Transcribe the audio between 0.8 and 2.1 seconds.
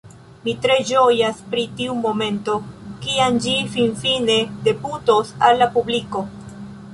ĝojas pri tiu